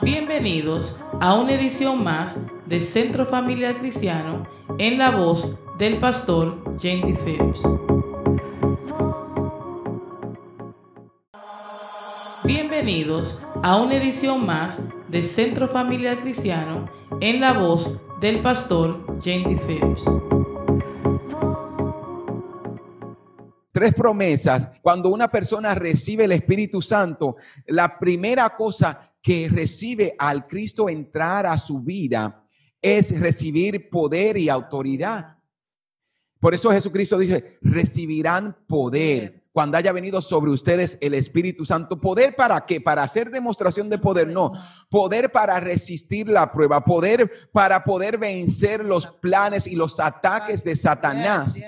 Bienvenidos 0.00 1.00
a 1.20 1.34
una 1.34 1.54
edición 1.54 2.04
más 2.04 2.46
de 2.66 2.80
Centro 2.80 3.26
Familiar 3.26 3.76
Cristiano 3.78 4.46
en 4.78 4.96
la 4.96 5.10
voz 5.10 5.58
del 5.76 5.98
pastor 5.98 6.78
Jenny 6.78 7.14
Phillips. 7.14 7.60
Bienvenidos 12.44 13.44
a 13.64 13.76
una 13.76 13.96
edición 13.96 14.46
más 14.46 14.88
de 15.08 15.24
Centro 15.24 15.66
Familiar 15.66 16.20
Cristiano 16.20 16.88
en 17.20 17.40
la 17.40 17.54
voz 17.54 18.00
del 18.20 18.40
pastor 18.40 19.20
Jenny 19.20 19.56
Phillips. 19.56 20.04
Tres 23.72 23.94
promesas. 23.94 24.70
Cuando 24.80 25.08
una 25.08 25.28
persona 25.28 25.74
recibe 25.74 26.24
el 26.24 26.32
Espíritu 26.32 26.82
Santo, 26.82 27.36
la 27.66 27.98
primera 27.98 28.48
cosa 28.50 29.07
que 29.22 29.48
recibe 29.50 30.14
al 30.18 30.46
Cristo 30.46 30.88
entrar 30.88 31.46
a 31.46 31.58
su 31.58 31.80
vida 31.80 32.44
es 32.80 33.18
recibir 33.18 33.90
poder 33.90 34.36
y 34.36 34.48
autoridad. 34.48 35.36
Por 36.40 36.54
eso 36.54 36.70
Jesucristo 36.70 37.18
dice, 37.18 37.58
recibirán 37.60 38.56
poder 38.66 39.48
cuando 39.52 39.76
haya 39.76 39.90
venido 39.90 40.20
sobre 40.20 40.52
ustedes 40.52 40.98
el 41.00 41.14
Espíritu 41.14 41.64
Santo. 41.64 42.00
¿Poder 42.00 42.36
para 42.36 42.64
qué? 42.64 42.80
Para 42.80 43.02
hacer 43.02 43.28
demostración 43.28 43.90
de 43.90 43.98
poder, 43.98 44.28
no. 44.28 44.52
Poder 44.88 45.32
para 45.32 45.58
resistir 45.58 46.28
la 46.28 46.52
prueba, 46.52 46.84
poder 46.84 47.50
para 47.50 47.82
poder 47.82 48.18
vencer 48.18 48.84
los 48.84 49.08
planes 49.08 49.66
y 49.66 49.74
los 49.74 49.98
ataques 49.98 50.62
de 50.62 50.76
Satanás. 50.76 51.60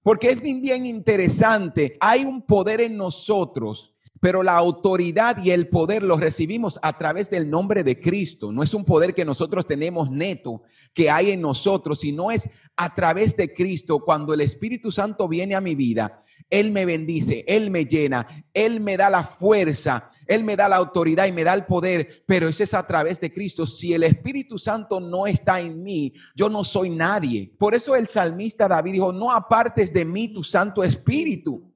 Porque 0.00 0.30
es 0.30 0.40
bien, 0.40 0.62
bien 0.62 0.86
interesante. 0.86 1.96
Hay 2.00 2.24
un 2.24 2.40
poder 2.40 2.80
en 2.80 2.96
nosotros 2.96 3.96
pero 4.20 4.42
la 4.42 4.56
autoridad 4.56 5.42
y 5.42 5.50
el 5.50 5.68
poder 5.68 6.02
los 6.02 6.20
recibimos 6.20 6.78
a 6.82 6.96
través 6.98 7.30
del 7.30 7.48
nombre 7.48 7.84
de 7.84 8.00
Cristo. 8.00 8.52
No 8.52 8.62
es 8.62 8.74
un 8.74 8.84
poder 8.84 9.14
que 9.14 9.24
nosotros 9.24 9.66
tenemos 9.66 10.10
neto, 10.10 10.62
que 10.94 11.10
hay 11.10 11.30
en 11.30 11.40
nosotros, 11.40 12.00
sino 12.00 12.30
es 12.30 12.48
a 12.76 12.94
través 12.94 13.36
de 13.36 13.52
Cristo. 13.52 14.00
Cuando 14.00 14.34
el 14.34 14.40
Espíritu 14.40 14.90
Santo 14.90 15.28
viene 15.28 15.54
a 15.54 15.60
mi 15.60 15.74
vida, 15.74 16.24
Él 16.50 16.72
me 16.72 16.84
bendice, 16.84 17.44
Él 17.46 17.70
me 17.70 17.84
llena, 17.84 18.26
Él 18.52 18.80
me 18.80 18.96
da 18.96 19.10
la 19.10 19.22
fuerza, 19.22 20.10
Él 20.26 20.44
me 20.44 20.56
da 20.56 20.68
la 20.68 20.76
autoridad 20.76 21.26
y 21.26 21.32
me 21.32 21.44
da 21.44 21.54
el 21.54 21.66
poder, 21.66 22.24
pero 22.26 22.48
ese 22.48 22.64
es 22.64 22.74
a 22.74 22.86
través 22.86 23.20
de 23.20 23.32
Cristo. 23.32 23.66
Si 23.66 23.92
el 23.94 24.02
Espíritu 24.02 24.58
Santo 24.58 25.00
no 25.00 25.26
está 25.26 25.60
en 25.60 25.82
mí, 25.82 26.12
yo 26.34 26.48
no 26.48 26.64
soy 26.64 26.90
nadie. 26.90 27.52
Por 27.58 27.74
eso 27.74 27.94
el 27.94 28.08
salmista 28.08 28.66
David 28.66 28.92
dijo, 28.92 29.12
no 29.12 29.32
apartes 29.32 29.92
de 29.92 30.04
mí 30.04 30.28
tu 30.28 30.42
Santo 30.42 30.82
Espíritu. 30.82 31.67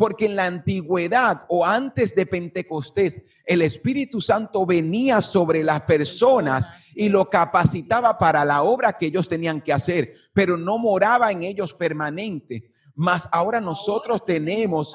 Porque 0.00 0.24
en 0.24 0.36
la 0.36 0.46
antigüedad 0.46 1.42
o 1.50 1.62
antes 1.62 2.14
de 2.14 2.24
Pentecostés, 2.24 3.20
el 3.44 3.60
Espíritu 3.60 4.22
Santo 4.22 4.64
venía 4.64 5.20
sobre 5.20 5.62
las 5.62 5.82
personas 5.82 6.66
y 6.94 7.10
lo 7.10 7.26
capacitaba 7.26 8.16
para 8.16 8.42
la 8.46 8.62
obra 8.62 8.94
que 8.94 9.04
ellos 9.04 9.28
tenían 9.28 9.60
que 9.60 9.74
hacer, 9.74 10.14
pero 10.32 10.56
no 10.56 10.78
moraba 10.78 11.30
en 11.30 11.42
ellos 11.42 11.74
permanente. 11.74 12.70
Mas 12.94 13.28
ahora 13.30 13.60
nosotros 13.60 14.24
tenemos, 14.24 14.94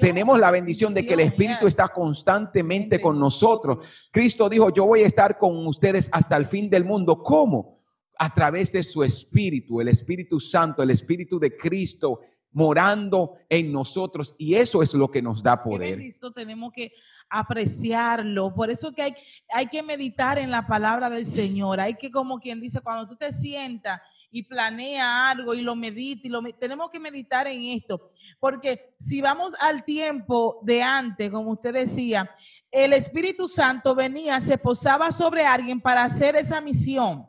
tenemos 0.00 0.40
la 0.40 0.50
bendición 0.50 0.92
de 0.92 1.06
que 1.06 1.14
el 1.14 1.20
Espíritu 1.20 1.68
está 1.68 1.86
constantemente 1.86 3.00
con 3.00 3.20
nosotros. 3.20 3.86
Cristo 4.10 4.48
dijo, 4.48 4.70
yo 4.70 4.86
voy 4.86 5.02
a 5.02 5.06
estar 5.06 5.38
con 5.38 5.64
ustedes 5.68 6.10
hasta 6.10 6.36
el 6.36 6.46
fin 6.46 6.68
del 6.68 6.84
mundo. 6.84 7.22
¿Cómo? 7.22 7.78
A 8.18 8.34
través 8.34 8.72
de 8.72 8.82
su 8.82 9.04
Espíritu, 9.04 9.80
el 9.80 9.86
Espíritu 9.86 10.40
Santo, 10.40 10.82
el 10.82 10.90
Espíritu 10.90 11.38
de 11.38 11.56
Cristo 11.56 12.18
morando 12.52 13.36
en 13.48 13.72
nosotros 13.72 14.34
y 14.38 14.54
eso 14.54 14.82
es 14.82 14.94
lo 14.94 15.10
que 15.10 15.22
nos 15.22 15.42
da 15.42 15.62
poder. 15.62 15.96
Cristo 15.96 16.32
tenemos 16.32 16.72
que 16.72 16.92
apreciarlo, 17.28 18.54
por 18.54 18.70
eso 18.70 18.92
que 18.92 19.02
hay, 19.02 19.14
hay 19.48 19.66
que 19.66 19.82
meditar 19.82 20.38
en 20.38 20.50
la 20.50 20.66
palabra 20.66 21.08
del 21.08 21.24
Señor, 21.24 21.80
hay 21.80 21.94
que 21.94 22.10
como 22.10 22.38
quien 22.38 22.60
dice, 22.60 22.82
cuando 22.82 23.08
tú 23.08 23.16
te 23.16 23.32
sientas 23.32 24.00
y 24.30 24.42
planea 24.42 25.30
algo 25.30 25.54
y 25.54 25.62
lo 25.62 25.74
medita 25.74 26.28
y 26.28 26.30
lo 26.30 26.42
tenemos 26.58 26.90
que 26.90 27.00
meditar 27.00 27.46
en 27.46 27.62
esto, 27.70 28.10
porque 28.38 28.94
si 28.98 29.22
vamos 29.22 29.54
al 29.60 29.84
tiempo 29.84 30.58
de 30.62 30.82
antes, 30.82 31.30
como 31.30 31.52
usted 31.52 31.72
decía, 31.72 32.30
el 32.70 32.92
Espíritu 32.92 33.48
Santo 33.48 33.94
venía, 33.94 34.40
se 34.40 34.58
posaba 34.58 35.12
sobre 35.12 35.44
alguien 35.44 35.80
para 35.80 36.04
hacer 36.04 36.36
esa 36.36 36.60
misión. 36.60 37.26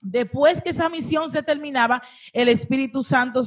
Después 0.00 0.60
que 0.60 0.70
esa 0.70 0.88
misión 0.88 1.30
se 1.30 1.42
terminaba, 1.42 2.02
el 2.32 2.48
Espíritu 2.48 3.02
Santo 3.02 3.42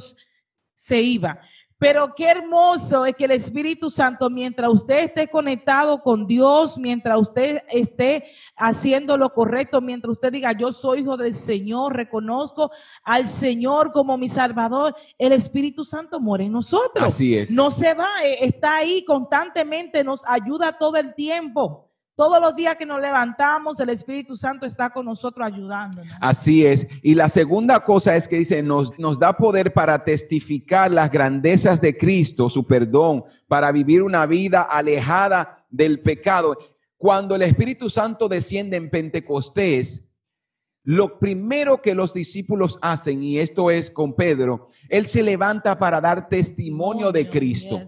se 0.78 1.00
iba. 1.00 1.40
Pero 1.76 2.12
qué 2.14 2.28
hermoso 2.28 3.04
es 3.04 3.14
que 3.14 3.24
el 3.24 3.32
Espíritu 3.32 3.90
Santo, 3.90 4.30
mientras 4.30 4.72
usted 4.72 5.04
esté 5.04 5.28
conectado 5.28 6.02
con 6.02 6.26
Dios, 6.26 6.76
mientras 6.76 7.18
usted 7.18 7.62
esté 7.70 8.32
haciendo 8.56 9.16
lo 9.16 9.32
correcto, 9.32 9.80
mientras 9.80 10.12
usted 10.12 10.32
diga, 10.32 10.52
yo 10.52 10.72
soy 10.72 11.00
hijo 11.00 11.16
del 11.16 11.34
Señor, 11.34 11.94
reconozco 11.94 12.70
al 13.04 13.28
Señor 13.28 13.92
como 13.92 14.18
mi 14.18 14.28
Salvador, 14.28 14.94
el 15.18 15.32
Espíritu 15.32 15.84
Santo 15.84 16.18
muere 16.18 16.46
en 16.46 16.52
nosotros. 16.52 17.04
Así 17.04 17.36
es. 17.36 17.50
No 17.50 17.70
se 17.70 17.94
va, 17.94 18.08
eh, 18.24 18.44
está 18.44 18.76
ahí 18.78 19.04
constantemente, 19.04 20.02
nos 20.02 20.24
ayuda 20.26 20.78
todo 20.78 20.96
el 20.96 21.14
tiempo. 21.14 21.87
Todos 22.18 22.40
los 22.40 22.56
días 22.56 22.74
que 22.74 22.84
nos 22.84 23.00
levantamos, 23.00 23.78
el 23.78 23.90
Espíritu 23.90 24.34
Santo 24.34 24.66
está 24.66 24.90
con 24.90 25.06
nosotros 25.06 25.46
ayudándonos. 25.46 26.12
Así 26.20 26.66
es. 26.66 26.84
Y 27.00 27.14
la 27.14 27.28
segunda 27.28 27.84
cosa 27.84 28.16
es 28.16 28.26
que 28.26 28.38
dice, 28.38 28.60
nos, 28.60 28.98
nos 28.98 29.20
da 29.20 29.36
poder 29.36 29.72
para 29.72 30.02
testificar 30.02 30.90
las 30.90 31.12
grandezas 31.12 31.80
de 31.80 31.96
Cristo, 31.96 32.50
su 32.50 32.66
perdón, 32.66 33.22
para 33.46 33.70
vivir 33.70 34.02
una 34.02 34.26
vida 34.26 34.62
alejada 34.62 35.64
del 35.70 36.00
pecado. 36.00 36.58
Cuando 36.96 37.36
el 37.36 37.42
Espíritu 37.42 37.88
Santo 37.88 38.28
desciende 38.28 38.76
en 38.76 38.90
Pentecostés, 38.90 40.02
lo 40.82 41.20
primero 41.20 41.82
que 41.82 41.94
los 41.94 42.12
discípulos 42.12 42.80
hacen, 42.82 43.22
y 43.22 43.38
esto 43.38 43.70
es 43.70 43.92
con 43.92 44.14
Pedro, 44.14 44.66
él 44.88 45.06
se 45.06 45.22
levanta 45.22 45.78
para 45.78 46.00
dar 46.00 46.28
testimonio 46.28 47.12
de 47.12 47.30
Cristo. 47.30 47.80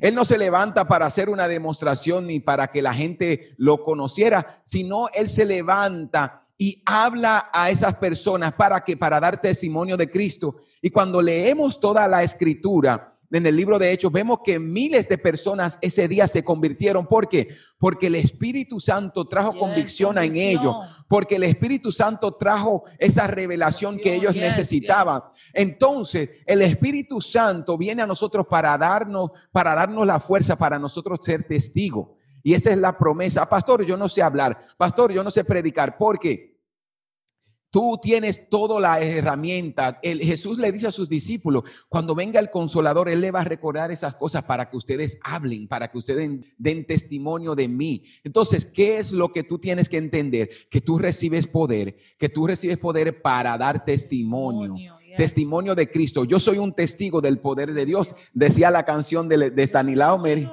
Él 0.00 0.14
no 0.14 0.24
se 0.24 0.38
levanta 0.38 0.86
para 0.86 1.06
hacer 1.06 1.28
una 1.28 1.48
demostración 1.48 2.26
ni 2.26 2.40
para 2.40 2.68
que 2.68 2.82
la 2.82 2.94
gente 2.94 3.54
lo 3.56 3.82
conociera, 3.82 4.60
sino 4.64 5.08
él 5.12 5.28
se 5.28 5.44
levanta 5.44 6.42
y 6.56 6.82
habla 6.84 7.50
a 7.52 7.70
esas 7.70 7.94
personas 7.94 8.52
para 8.52 8.80
que 8.80 8.96
para 8.96 9.20
dar 9.20 9.40
testimonio 9.40 9.96
de 9.96 10.10
Cristo. 10.10 10.56
Y 10.82 10.90
cuando 10.90 11.22
leemos 11.22 11.80
toda 11.80 12.06
la 12.08 12.22
escritura, 12.22 13.17
en 13.30 13.46
el 13.46 13.56
libro 13.56 13.78
de 13.78 13.92
Hechos 13.92 14.10
vemos 14.10 14.40
que 14.44 14.58
miles 14.58 15.08
de 15.08 15.18
personas 15.18 15.78
ese 15.82 16.08
día 16.08 16.26
se 16.26 16.44
convirtieron. 16.44 17.06
¿Por 17.06 17.28
qué? 17.28 17.48
Porque 17.78 18.06
el 18.06 18.14
Espíritu 18.14 18.80
Santo 18.80 19.26
trajo 19.28 19.56
convicción 19.56 20.16
en 20.18 20.36
ellos, 20.36 20.74
porque 21.08 21.36
el 21.36 21.42
Espíritu 21.42 21.92
Santo 21.92 22.34
trajo 22.34 22.84
esa 22.98 23.26
revelación 23.26 23.98
que 23.98 24.14
ellos 24.14 24.34
necesitaban. 24.34 25.20
Entonces, 25.52 26.30
el 26.46 26.62
Espíritu 26.62 27.20
Santo 27.20 27.76
viene 27.76 28.02
a 28.02 28.06
nosotros 28.06 28.46
para 28.48 28.76
darnos, 28.78 29.30
para 29.52 29.74
darnos 29.74 30.06
la 30.06 30.20
fuerza 30.20 30.56
para 30.56 30.78
nosotros 30.78 31.20
ser 31.22 31.44
testigos. 31.46 32.08
Y 32.42 32.54
esa 32.54 32.70
es 32.70 32.78
la 32.78 32.96
promesa. 32.96 33.48
Pastor, 33.48 33.84
yo 33.84 33.96
no 33.96 34.08
sé 34.08 34.22
hablar. 34.22 34.58
Pastor, 34.76 35.12
yo 35.12 35.22
no 35.22 35.30
sé 35.30 35.44
predicar. 35.44 35.98
¿Por 35.98 36.18
qué? 36.18 36.57
Tú 37.70 37.98
tienes 38.00 38.48
toda 38.48 38.80
la 38.80 39.00
herramienta. 39.00 39.98
El, 40.02 40.20
Jesús 40.20 40.58
le 40.58 40.72
dice 40.72 40.88
a 40.88 40.92
sus 40.92 41.08
discípulos, 41.08 41.64
cuando 41.88 42.14
venga 42.14 42.40
el 42.40 42.48
consolador, 42.48 43.10
Él 43.10 43.20
le 43.20 43.30
va 43.30 43.42
a 43.42 43.44
recordar 43.44 43.90
esas 43.90 44.14
cosas 44.14 44.44
para 44.44 44.70
que 44.70 44.76
ustedes 44.78 45.18
hablen, 45.22 45.68
para 45.68 45.90
que 45.90 45.98
ustedes 45.98 46.30
den, 46.56 46.86
testimonio 46.86 47.54
de 47.54 47.68
mí. 47.68 48.04
Entonces, 48.24 48.64
¿qué 48.64 48.96
es 48.96 49.12
lo 49.12 49.32
que 49.32 49.42
tú 49.42 49.58
tienes 49.58 49.90
que 49.90 49.98
entender? 49.98 50.48
Que 50.70 50.80
tú 50.80 50.98
recibes 50.98 51.46
poder, 51.46 51.96
que 52.18 52.30
tú 52.30 52.46
recibes 52.46 52.78
poder 52.78 53.20
para 53.20 53.58
dar 53.58 53.84
testimonio. 53.84 54.74
Testimonio 55.16 55.74
de 55.74 55.90
Cristo. 55.90 56.24
Yo 56.24 56.38
soy 56.38 56.58
un 56.58 56.72
testigo 56.72 57.20
del 57.20 57.38
poder 57.38 57.74
de 57.74 57.84
Dios, 57.84 58.14
decía 58.34 58.70
la 58.70 58.84
canción 58.84 59.28
de, 59.28 59.50
de 59.50 59.62
Stanislao 59.64 60.16
Mary, 60.16 60.48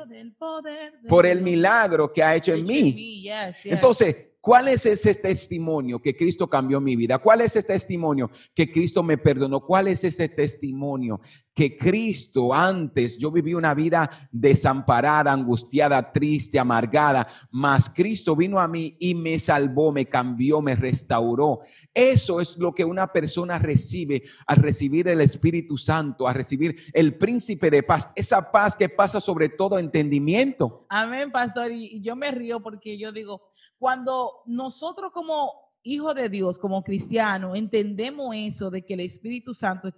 por 1.08 1.26
el 1.26 1.42
milagro 1.42 2.12
que 2.12 2.24
ha 2.24 2.36
hecho 2.36 2.54
en 2.54 2.66
mí. 2.66 3.30
Entonces, 3.64 4.32
¿Cuál 4.46 4.68
es 4.68 4.86
ese 4.86 5.16
testimonio 5.16 6.00
que 6.00 6.16
Cristo 6.16 6.48
cambió 6.48 6.80
mi 6.80 6.96
vida? 6.96 7.18
¿Cuál 7.18 7.42
es 7.42 7.56
ese 7.56 7.68
testimonio 7.68 8.30
que 8.54 8.72
Cristo 8.72 9.02
me 9.02 9.18
perdonó? 9.18 9.60
¿Cuál 9.60 9.88
es 9.88 10.04
ese 10.04 10.30
testimonio 10.30 11.20
que 11.56 11.76
Cristo 11.76 12.54
antes 12.54 13.18
yo 13.18 13.32
viví 13.32 13.56
una 13.56 13.74
vida 13.74 14.30
desamparada, 14.32 15.32
angustiada, 15.32 16.12
triste, 16.12 16.60
amargada, 16.60 17.28
mas 17.50 17.90
Cristo 17.90 18.36
vino 18.36 18.60
a 18.60 18.68
mí 18.68 18.96
y 19.00 19.16
me 19.16 19.40
salvó, 19.40 19.92
me 19.92 20.06
cambió, 20.06 20.62
me 20.62 20.76
restauró? 20.76 21.62
Eso 21.92 22.40
es 22.40 22.56
lo 22.58 22.76
que 22.76 22.86
una 22.86 23.12
persona 23.12 23.58
recibe 23.58 24.26
al 24.46 24.58
recibir 24.58 25.08
el 25.08 25.22
Espíritu 25.22 25.76
Santo, 25.76 26.28
a 26.28 26.34
recibir 26.34 26.76
el 26.94 27.18
príncipe 27.18 27.72
de 27.72 27.82
paz, 27.82 28.12
esa 28.16 28.52
paz 28.52 28.76
que 28.76 28.90
pasa 28.90 29.20
sobre 29.20 29.50
todo 29.50 29.80
entendimiento. 29.80 30.86
Amén, 30.90 31.32
pastor. 31.32 31.72
Y 31.72 32.00
yo 32.02 32.16
me 32.16 32.30
río 32.30 32.62
porque 32.62 33.00
yo 33.00 33.12
digo, 33.12 33.55
cuando 33.78 34.44
nosotros 34.46 35.12
como 35.12 35.52
hijos 35.84 36.16
de 36.16 36.30
Dios, 36.30 36.58
como 36.58 36.84
cristianos, 36.84 37.56
entendemos 37.56 38.36
eso 38.36 38.72
de 38.72 38.84
que 38.84 38.96
el 38.96 39.02
Espíritu 39.02 39.54
Santo 39.54 39.88
es 39.88 39.94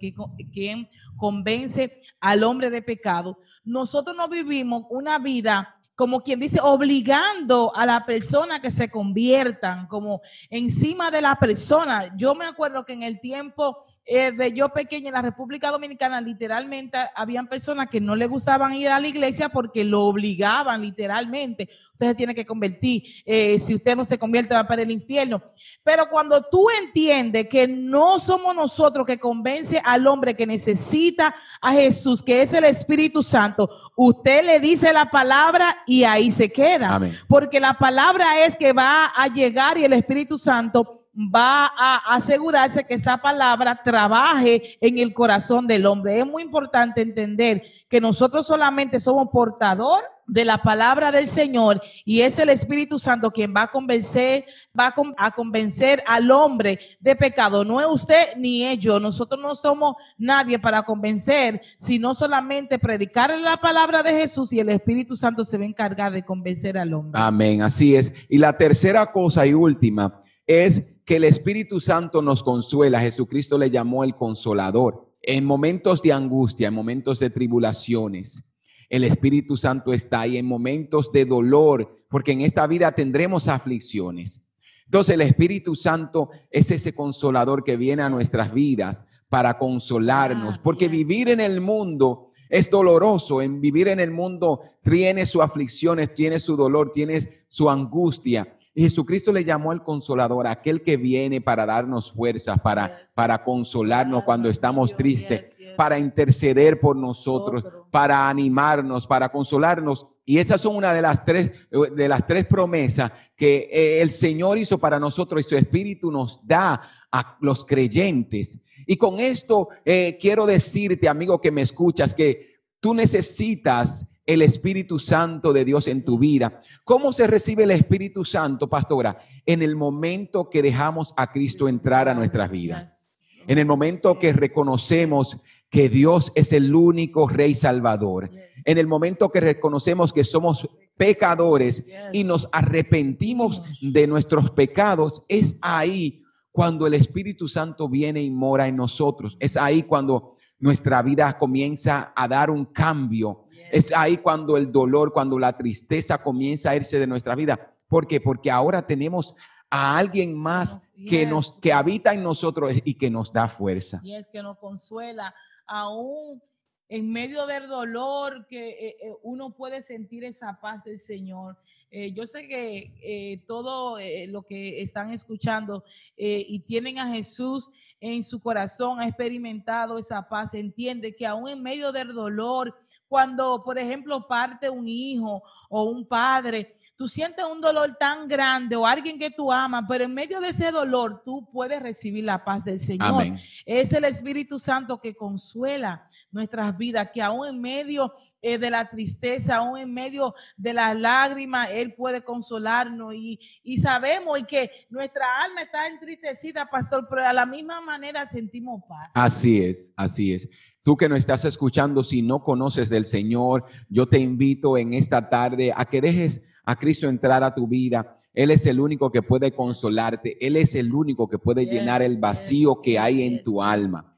quien 0.52 0.88
convence 1.16 2.00
al 2.20 2.44
hombre 2.44 2.70
de 2.70 2.82
pecado, 2.82 3.38
nosotros 3.64 4.16
no 4.16 4.28
vivimos 4.28 4.84
una 4.90 5.18
vida 5.18 5.74
como 5.98 6.20
quien 6.20 6.38
dice, 6.38 6.60
obligando 6.62 7.74
a 7.74 7.84
la 7.84 8.06
persona 8.06 8.60
que 8.60 8.70
se 8.70 8.88
conviertan, 8.88 9.88
como 9.88 10.20
encima 10.48 11.10
de 11.10 11.20
la 11.20 11.34
persona. 11.34 12.16
Yo 12.16 12.36
me 12.36 12.44
acuerdo 12.44 12.84
que 12.84 12.92
en 12.92 13.02
el 13.02 13.18
tiempo 13.20 13.84
eh, 14.10 14.32
de 14.32 14.54
yo 14.54 14.70
pequeña 14.70 15.08
en 15.08 15.14
la 15.14 15.20
República 15.20 15.70
Dominicana, 15.70 16.18
literalmente 16.22 16.96
habían 17.14 17.46
personas 17.46 17.88
que 17.90 18.00
no 18.00 18.16
le 18.16 18.26
gustaban 18.26 18.72
ir 18.72 18.88
a 18.88 18.98
la 18.98 19.06
iglesia 19.06 19.50
porque 19.50 19.84
lo 19.84 20.04
obligaban 20.04 20.80
literalmente. 20.80 21.68
Usted 21.92 22.06
se 22.06 22.14
tiene 22.14 22.34
que 22.34 22.46
convertir. 22.46 23.02
Eh, 23.26 23.58
si 23.58 23.74
usted 23.74 23.94
no 23.94 24.06
se 24.06 24.18
convierte, 24.18 24.54
va 24.54 24.66
para 24.66 24.80
el 24.80 24.90
infierno. 24.90 25.42
Pero 25.84 26.08
cuando 26.08 26.42
tú 26.42 26.68
entiendes 26.82 27.48
que 27.48 27.68
no 27.68 28.18
somos 28.18 28.54
nosotros 28.54 29.06
que 29.06 29.18
convence 29.18 29.78
al 29.84 30.06
hombre 30.06 30.34
que 30.34 30.46
necesita 30.46 31.34
a 31.60 31.72
Jesús, 31.72 32.22
que 32.22 32.40
es 32.40 32.54
el 32.54 32.64
Espíritu 32.64 33.22
Santo, 33.22 33.68
usted 33.94 34.42
le 34.42 34.58
dice 34.58 34.90
la 34.90 35.10
palabra 35.10 35.66
y 35.86 36.04
ahí 36.04 36.30
se 36.30 36.50
queda. 36.50 36.98
Porque 37.28 37.60
la 37.60 37.74
palabra 37.74 38.42
es 38.46 38.56
que 38.56 38.72
va 38.72 39.04
a 39.04 39.26
llegar 39.26 39.76
y 39.76 39.84
el 39.84 39.92
Espíritu 39.92 40.38
Santo 40.38 40.97
va 41.18 41.66
a 41.76 42.14
asegurarse 42.14 42.84
que 42.84 42.94
esa 42.94 43.18
palabra 43.18 43.80
trabaje 43.82 44.78
en 44.80 44.98
el 44.98 45.12
corazón 45.12 45.66
del 45.66 45.84
hombre. 45.86 46.20
Es 46.20 46.26
muy 46.26 46.44
importante 46.44 47.02
entender 47.02 47.64
que 47.88 48.00
nosotros 48.00 48.46
solamente 48.46 49.00
somos 49.00 49.28
portador 49.32 50.04
de 50.28 50.44
la 50.44 50.58
palabra 50.58 51.10
del 51.10 51.26
Señor 51.26 51.82
y 52.04 52.20
es 52.20 52.38
el 52.38 52.50
Espíritu 52.50 52.98
Santo 52.98 53.30
quien 53.30 53.52
va 53.56 53.62
a 53.62 53.70
convencer, 53.70 54.44
va 54.78 54.94
a 55.16 55.30
convencer 55.32 56.02
al 56.06 56.30
hombre 56.30 56.78
de 57.00 57.16
pecado. 57.16 57.64
No 57.64 57.80
es 57.80 57.86
usted 57.88 58.36
ni 58.36 58.64
ellos. 58.64 59.00
Nosotros 59.00 59.40
no 59.40 59.54
somos 59.56 59.96
nadie 60.18 60.58
para 60.58 60.82
convencer, 60.82 61.62
sino 61.78 62.14
solamente 62.14 62.78
predicar 62.78 63.36
la 63.38 63.56
palabra 63.56 64.02
de 64.02 64.12
Jesús 64.12 64.52
y 64.52 64.60
el 64.60 64.68
Espíritu 64.68 65.16
Santo 65.16 65.44
se 65.44 65.58
va 65.58 65.64
a 65.64 65.68
encargar 65.68 66.12
de 66.12 66.22
convencer 66.22 66.78
al 66.78 66.92
hombre. 66.94 67.20
Amén, 67.20 67.62
así 67.62 67.96
es. 67.96 68.12
Y 68.28 68.38
la 68.38 68.56
tercera 68.56 69.10
cosa 69.10 69.46
y 69.46 69.54
última 69.54 70.20
es 70.46 70.82
que 71.08 71.16
el 71.16 71.24
Espíritu 71.24 71.80
Santo 71.80 72.20
nos 72.20 72.42
consuela. 72.42 73.00
Jesucristo 73.00 73.56
le 73.56 73.70
llamó 73.70 74.04
el 74.04 74.14
consolador. 74.14 75.10
En 75.22 75.46
momentos 75.46 76.02
de 76.02 76.12
angustia, 76.12 76.68
en 76.68 76.74
momentos 76.74 77.18
de 77.18 77.30
tribulaciones, 77.30 78.44
el 78.90 79.04
Espíritu 79.04 79.56
Santo 79.56 79.94
está 79.94 80.20
ahí 80.20 80.36
en 80.36 80.44
momentos 80.44 81.10
de 81.10 81.24
dolor, 81.24 82.04
porque 82.10 82.32
en 82.32 82.42
esta 82.42 82.66
vida 82.66 82.92
tendremos 82.92 83.48
aflicciones. 83.48 84.42
Entonces 84.84 85.14
el 85.14 85.22
Espíritu 85.22 85.76
Santo 85.76 86.28
es 86.50 86.70
ese 86.70 86.94
consolador 86.94 87.64
que 87.64 87.78
viene 87.78 88.02
a 88.02 88.10
nuestras 88.10 88.52
vidas 88.52 89.02
para 89.30 89.56
consolarnos, 89.56 90.56
ah, 90.58 90.60
porque 90.62 90.88
vivir 90.88 91.30
en 91.30 91.40
el 91.40 91.62
mundo 91.62 92.32
es 92.50 92.68
doloroso, 92.68 93.40
en 93.40 93.62
vivir 93.62 93.88
en 93.88 94.00
el 94.00 94.10
mundo 94.10 94.60
tiene 94.82 95.24
sus 95.24 95.40
aflicciones, 95.40 96.14
tiene 96.14 96.38
su 96.38 96.54
dolor, 96.54 96.92
tiene 96.92 97.46
su 97.48 97.70
angustia. 97.70 98.57
Jesucristo 98.82 99.32
le 99.32 99.44
llamó 99.44 99.72
al 99.72 99.82
consolador, 99.82 100.46
aquel 100.46 100.82
que 100.82 100.96
viene 100.96 101.40
para 101.40 101.66
darnos 101.66 102.12
fuerzas, 102.12 102.60
para, 102.60 102.96
para 103.14 103.42
consolarnos 103.42 104.22
cuando 104.22 104.48
estamos 104.48 104.94
tristes, 104.94 105.58
para 105.76 105.98
interceder 105.98 106.78
por 106.78 106.96
nosotros, 106.96 107.64
para 107.90 108.28
animarnos, 108.28 109.06
para 109.06 109.30
consolarnos. 109.30 110.06
Y 110.24 110.38
esas 110.38 110.60
son 110.60 110.76
una 110.76 110.92
de 110.92 111.02
las 111.02 111.24
tres, 111.24 111.50
de 111.96 112.08
las 112.08 112.26
tres 112.26 112.44
promesas 112.44 113.10
que 113.34 113.68
eh, 113.72 114.00
el 114.00 114.12
Señor 114.12 114.58
hizo 114.58 114.78
para 114.78 115.00
nosotros 115.00 115.40
y 115.40 115.48
su 115.48 115.56
Espíritu 115.56 116.12
nos 116.12 116.46
da 116.46 116.80
a 117.10 117.36
los 117.40 117.64
creyentes. 117.64 118.60
Y 118.86 118.96
con 118.96 119.18
esto 119.18 119.68
eh, 119.84 120.18
quiero 120.20 120.46
decirte, 120.46 121.08
amigo 121.08 121.40
que 121.40 121.50
me 121.50 121.62
escuchas, 121.62 122.14
que 122.14 122.60
tú 122.80 122.94
necesitas 122.94 124.06
el 124.28 124.42
Espíritu 124.42 124.98
Santo 124.98 125.54
de 125.54 125.64
Dios 125.64 125.88
en 125.88 126.04
tu 126.04 126.18
vida. 126.18 126.60
¿Cómo 126.84 127.12
se 127.14 127.26
recibe 127.26 127.64
el 127.64 127.70
Espíritu 127.70 128.26
Santo, 128.26 128.68
pastora? 128.68 129.18
En 129.46 129.62
el 129.62 129.74
momento 129.74 130.50
que 130.50 130.60
dejamos 130.60 131.14
a 131.16 131.32
Cristo 131.32 131.66
entrar 131.66 132.10
a 132.10 132.14
nuestras 132.14 132.50
vidas. 132.50 133.08
En 133.46 133.58
el 133.58 133.64
momento 133.64 134.18
que 134.18 134.34
reconocemos 134.34 135.38
que 135.70 135.88
Dios 135.88 136.30
es 136.34 136.52
el 136.52 136.74
único 136.74 137.26
Rey 137.26 137.54
Salvador. 137.54 138.30
En 138.66 138.76
el 138.76 138.86
momento 138.86 139.30
que 139.30 139.40
reconocemos 139.40 140.12
que 140.12 140.24
somos 140.24 140.68
pecadores 140.98 141.88
y 142.12 142.24
nos 142.24 142.50
arrepentimos 142.52 143.62
de 143.80 144.06
nuestros 144.06 144.50
pecados, 144.50 145.22
es 145.28 145.56
ahí 145.62 146.22
cuando 146.52 146.86
el 146.86 146.92
Espíritu 146.92 147.48
Santo 147.48 147.88
viene 147.88 148.22
y 148.22 148.28
mora 148.28 148.68
en 148.68 148.76
nosotros. 148.76 149.38
Es 149.40 149.56
ahí 149.56 149.84
cuando 149.84 150.36
nuestra 150.58 151.02
vida 151.02 151.36
comienza 151.38 152.12
a 152.14 152.28
dar 152.28 152.50
un 152.50 152.64
cambio 152.66 153.48
es 153.70 153.92
ahí 153.94 154.18
cuando 154.18 154.56
el 154.56 154.70
dolor, 154.70 155.12
cuando 155.12 155.38
la 155.38 155.56
tristeza 155.56 156.18
comienza 156.18 156.70
a 156.70 156.76
irse 156.76 156.98
de 156.98 157.06
nuestra 157.06 157.34
vida. 157.34 157.74
¿Por 157.86 158.06
qué? 158.06 158.20
Porque 158.20 158.50
ahora 158.50 158.86
tenemos 158.86 159.34
a 159.70 159.98
alguien 159.98 160.36
más 160.36 160.80
que 161.08 161.26
nos 161.26 161.52
que 161.60 161.72
habita 161.72 162.12
en 162.12 162.22
nosotros 162.22 162.72
y 162.84 162.94
que 162.94 163.10
nos 163.10 163.32
da 163.32 163.48
fuerza. 163.48 164.00
Y 164.02 164.14
es 164.14 164.26
que 164.28 164.42
nos 164.42 164.58
consuela 164.58 165.34
aún 165.66 166.42
en 166.88 167.10
medio 167.12 167.46
del 167.46 167.68
dolor 167.68 168.46
que 168.46 168.70
eh, 168.70 168.96
eh, 169.02 169.14
uno 169.22 169.50
puede 169.50 169.82
sentir 169.82 170.24
esa 170.24 170.58
paz 170.60 170.82
del 170.84 170.98
Señor. 170.98 171.56
Eh, 171.90 172.12
yo 172.12 172.26
sé 172.26 172.46
que 172.46 173.42
todo 173.46 173.98
lo 174.28 174.42
que 174.42 174.82
están 174.82 175.10
escuchando 175.10 175.84
y 176.16 176.58
tienen 176.60 176.98
a 176.98 177.12
Jesús 177.14 177.70
en 178.00 178.22
su 178.22 178.40
corazón, 178.40 179.00
ha 179.00 179.08
experimentado 179.08 179.98
esa 179.98 180.28
paz, 180.28 180.54
entiende 180.54 181.16
que 181.16 181.26
aún 181.26 181.48
en 181.48 181.62
medio 181.62 181.90
del 181.90 182.12
dolor, 182.12 182.76
cuando, 183.08 183.62
por 183.64 183.78
ejemplo, 183.78 184.28
parte 184.28 184.68
un 184.68 184.86
hijo 184.86 185.42
o 185.68 185.84
un 185.84 186.06
padre, 186.06 186.76
tú 186.98 187.06
sientes 187.06 187.44
un 187.44 187.60
dolor 187.60 187.96
tan 187.96 188.26
grande 188.26 188.74
o 188.74 188.84
alguien 188.84 189.16
que 189.16 189.30
tú 189.30 189.52
amas, 189.52 189.84
pero 189.88 190.02
en 190.02 190.12
medio 190.12 190.40
de 190.40 190.48
ese 190.48 190.72
dolor 190.72 191.22
tú 191.24 191.48
puedes 191.52 191.80
recibir 191.80 192.24
la 192.24 192.44
paz 192.44 192.64
del 192.64 192.80
Señor. 192.80 193.24
Es 193.64 193.92
el 193.92 194.04
Espíritu 194.04 194.58
Santo 194.58 195.00
que 195.00 195.14
consuela 195.14 196.10
nuestras 196.32 196.76
vidas, 196.76 197.10
que 197.14 197.22
aún 197.22 197.46
en 197.46 197.60
medio 197.60 198.12
eh, 198.42 198.58
de 198.58 198.68
la 198.68 198.90
tristeza, 198.90 199.58
aún 199.58 199.78
en 199.78 199.94
medio 199.94 200.34
de 200.56 200.74
las 200.74 200.98
lágrimas, 200.98 201.70
Él 201.70 201.94
puede 201.94 202.24
consolarnos 202.24 203.14
y, 203.14 203.38
y 203.62 203.76
sabemos 203.76 204.36
que 204.48 204.68
nuestra 204.90 205.24
alma 205.44 205.62
está 205.62 205.86
entristecida, 205.86 206.66
pastor, 206.66 207.06
pero 207.08 207.24
a 207.24 207.32
la 207.32 207.46
misma 207.46 207.80
manera 207.80 208.26
sentimos 208.26 208.82
paz. 208.88 209.08
Así 209.14 209.62
es, 209.62 209.92
así 209.96 210.34
es. 210.34 210.50
Tú 210.82 210.96
que 210.96 211.08
nos 211.08 211.20
estás 211.20 211.44
escuchando, 211.44 212.02
si 212.02 212.22
no 212.22 212.42
conoces 212.42 212.88
del 212.88 213.04
Señor, 213.04 213.66
yo 213.88 214.08
te 214.08 214.18
invito 214.18 214.76
en 214.76 214.94
esta 214.94 215.28
tarde 215.28 215.72
a 215.76 215.84
que 215.84 216.00
dejes 216.00 216.44
a 216.68 216.76
Cristo 216.76 217.08
entrar 217.08 217.42
a 217.42 217.54
tu 217.54 217.66
vida. 217.66 218.16
Él 218.34 218.50
es 218.50 218.66
el 218.66 218.78
único 218.78 219.10
que 219.10 219.22
puede 219.22 219.52
consolarte. 219.52 220.36
Él 220.46 220.56
es 220.56 220.74
el 220.74 220.92
único 220.92 221.28
que 221.28 221.38
puede 221.38 221.64
llenar 221.64 222.02
el 222.02 222.18
vacío 222.18 222.80
que 222.82 222.98
hay 222.98 223.22
en 223.22 223.42
tu 223.42 223.62
alma. 223.62 224.14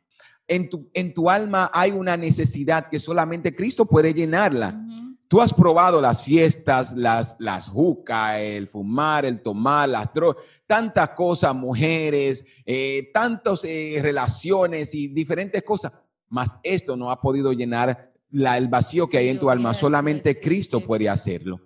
En 0.49 0.69
tu, 0.69 0.91
en 0.93 1.15
tu 1.15 1.31
alma 1.31 1.71
hay 1.73 1.93
una 1.93 2.17
necesidad 2.17 2.89
que 2.89 2.99
solamente 2.99 3.55
Cristo 3.55 3.87
puede 3.87 4.13
llenarla. 4.13 4.85
Tú 5.29 5.41
has 5.41 5.55
probado 5.55 6.01
las 6.01 6.25
fiestas, 6.25 6.93
las, 6.97 7.37
las 7.39 7.69
jucas, 7.69 8.41
el 8.41 8.67
fumar, 8.67 9.25
el 9.25 9.43
tomar, 9.43 9.89
las 9.89 10.13
drogas, 10.13 10.43
tantas 10.67 11.11
cosas, 11.11 11.55
mujeres, 11.55 12.45
eh, 12.67 13.11
tantas 13.15 13.65
eh, 13.65 14.01
relaciones 14.03 14.93
y 14.93 15.07
diferentes 15.07 15.63
cosas 15.63 15.93
mas 16.31 16.57
esto 16.63 16.97
no 16.97 17.11
ha 17.11 17.21
podido 17.21 17.53
llenar 17.53 18.13
la, 18.31 18.57
el 18.57 18.69
vacío 18.69 19.09
que 19.09 19.19
hay 19.19 19.29
en 19.29 19.41
tu 19.41 19.51
alma. 19.51 19.75
Solamente 19.75 20.41
Cristo 20.41 20.81
puede 20.81 21.09
hacerlo. 21.09 21.61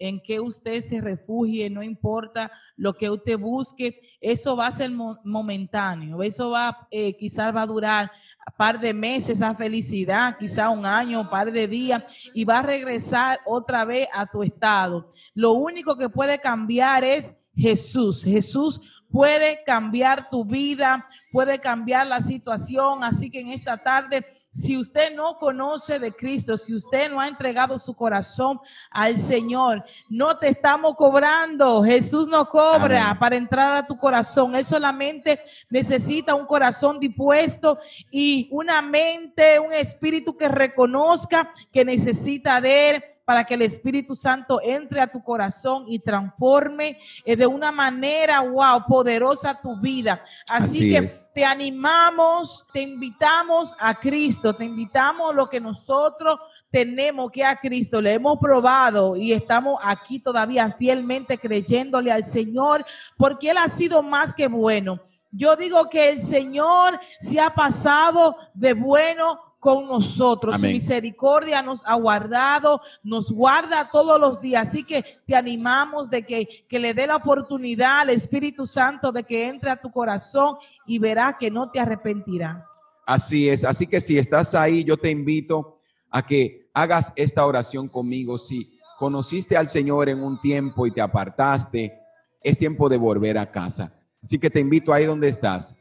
En 0.00 0.20
que 0.20 0.40
usted 0.40 0.80
se 0.80 1.00
refugie, 1.00 1.70
no 1.70 1.82
importa 1.82 2.50
lo 2.76 2.94
que 2.96 3.08
usted 3.08 3.38
busque, 3.38 4.00
eso 4.20 4.56
va 4.56 4.66
a 4.66 4.72
ser 4.72 4.90
momentáneo, 4.90 6.22
eso 6.22 6.50
va, 6.50 6.88
eh, 6.90 7.16
quizás 7.16 7.54
va 7.54 7.62
a 7.62 7.66
durar 7.66 8.10
un 8.48 8.56
par 8.56 8.80
de 8.80 8.92
meses 8.92 9.36
esa 9.36 9.54
felicidad, 9.54 10.36
quizás 10.38 10.76
un 10.76 10.84
año, 10.84 11.20
un 11.20 11.30
par 11.30 11.52
de 11.52 11.68
días, 11.68 12.02
y 12.34 12.44
va 12.44 12.58
a 12.58 12.62
regresar 12.62 13.38
otra 13.46 13.84
vez 13.84 14.08
a 14.12 14.26
tu 14.26 14.42
estado. 14.42 15.12
Lo 15.34 15.52
único 15.52 15.96
que 15.96 16.08
puede 16.08 16.38
cambiar 16.38 17.04
es 17.04 17.36
Jesús. 17.54 18.24
Jesús 18.24 19.04
puede 19.10 19.62
cambiar 19.64 20.30
tu 20.30 20.44
vida, 20.44 21.06
puede 21.32 21.58
cambiar 21.58 22.06
la 22.06 22.20
situación. 22.20 23.04
Así 23.04 23.30
que 23.30 23.40
en 23.40 23.48
esta 23.48 23.76
tarde, 23.76 24.24
si 24.52 24.76
usted 24.76 25.14
no 25.14 25.36
conoce 25.36 25.98
de 25.98 26.12
Cristo, 26.12 26.58
si 26.58 26.74
usted 26.74 27.08
no 27.10 27.20
ha 27.20 27.28
entregado 27.28 27.78
su 27.78 27.94
corazón 27.94 28.58
al 28.90 29.16
Señor, 29.16 29.84
no 30.08 30.38
te 30.38 30.48
estamos 30.48 30.96
cobrando. 30.96 31.84
Jesús 31.84 32.26
no 32.26 32.46
cobra 32.46 33.16
para 33.20 33.36
entrar 33.36 33.78
a 33.78 33.86
tu 33.86 33.96
corazón. 33.96 34.56
Él 34.56 34.64
solamente 34.64 35.40
necesita 35.68 36.34
un 36.34 36.46
corazón 36.46 36.98
dispuesto 36.98 37.78
y 38.10 38.48
una 38.50 38.82
mente, 38.82 39.60
un 39.60 39.72
espíritu 39.72 40.36
que 40.36 40.48
reconozca 40.48 41.50
que 41.72 41.84
necesita 41.84 42.60
de 42.60 42.90
él 42.90 43.04
para 43.30 43.44
que 43.44 43.54
el 43.54 43.62
Espíritu 43.62 44.16
Santo 44.16 44.60
entre 44.60 45.00
a 45.00 45.06
tu 45.06 45.22
corazón 45.22 45.84
y 45.86 46.00
transforme 46.00 46.98
eh, 47.24 47.36
de 47.36 47.46
una 47.46 47.70
manera, 47.70 48.40
wow, 48.40 48.84
poderosa 48.88 49.60
tu 49.62 49.78
vida. 49.80 50.24
Así, 50.48 50.90
que 50.90 51.06
te 51.32 51.44
animamos, 51.44 52.66
te 52.72 52.80
invitamos 52.80 53.72
a 53.78 53.94
Cristo, 53.94 54.52
te 54.52 54.64
invitamos 54.64 55.32
lo 55.32 55.48
que 55.48 55.60
nosotros 55.60 56.40
tenemos 56.72 57.30
que 57.30 57.44
a 57.44 57.54
Cristo 57.54 58.00
le 58.02 58.14
hemos 58.14 58.36
probado 58.40 59.14
y 59.14 59.32
estamos 59.32 59.80
aquí 59.84 60.18
todavía 60.18 60.68
fielmente 60.72 61.38
creyéndole 61.38 62.10
al 62.10 62.24
Señor 62.24 62.84
porque 63.16 63.50
Él 63.50 63.58
ha 63.58 63.68
sido 63.68 64.02
más 64.02 64.34
que 64.34 64.48
bueno. 64.48 64.98
Yo 65.30 65.54
digo 65.54 65.88
que 65.88 66.10
el 66.10 66.18
Señor 66.18 66.98
se 67.20 67.38
ha 67.38 67.54
pasado 67.54 68.36
de 68.54 68.74
bueno 68.74 69.49
con 69.60 69.86
nosotros. 69.86 70.56
Su 70.56 70.62
misericordia 70.62 71.62
nos 71.62 71.82
ha 71.86 71.94
guardado, 71.94 72.80
nos 73.02 73.30
guarda 73.30 73.88
todos 73.92 74.18
los 74.18 74.40
días. 74.40 74.68
Así 74.68 74.82
que 74.82 75.04
te 75.26 75.36
animamos 75.36 76.10
de 76.10 76.24
que, 76.24 76.64
que 76.68 76.78
le 76.80 76.94
dé 76.94 77.06
la 77.06 77.16
oportunidad 77.16 78.00
al 78.00 78.10
Espíritu 78.10 78.66
Santo 78.66 79.12
de 79.12 79.22
que 79.22 79.46
entre 79.46 79.70
a 79.70 79.80
tu 79.80 79.92
corazón 79.92 80.56
y 80.86 80.98
verás 80.98 81.36
que 81.38 81.50
no 81.50 81.70
te 81.70 81.78
arrepentirás. 81.78 82.80
Así 83.06 83.48
es. 83.48 83.64
Así 83.64 83.86
que 83.86 84.00
si 84.00 84.18
estás 84.18 84.54
ahí, 84.54 84.82
yo 84.82 84.96
te 84.96 85.10
invito 85.10 85.78
a 86.10 86.26
que 86.26 86.70
hagas 86.72 87.12
esta 87.16 87.44
oración 87.44 87.88
conmigo. 87.88 88.38
Si 88.38 88.66
conociste 88.98 89.56
al 89.56 89.68
Señor 89.68 90.08
en 90.08 90.22
un 90.22 90.40
tiempo 90.40 90.86
y 90.86 90.90
te 90.90 91.00
apartaste, 91.00 91.98
es 92.42 92.56
tiempo 92.56 92.88
de 92.88 92.96
volver 92.96 93.38
a 93.38 93.50
casa. 93.50 93.92
Así 94.22 94.38
que 94.38 94.50
te 94.50 94.60
invito 94.60 94.92
ahí 94.92 95.06
donde 95.06 95.28
estás, 95.28 95.78